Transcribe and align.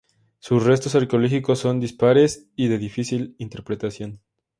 Sus 0.39 0.63
restos 0.63 0.95
arqueológicos 0.95 1.59
son 1.59 1.79
dispares 1.79 2.47
y 2.55 2.69
de 2.69 2.79
difícil 2.79 3.35
interpretación. 3.37 4.19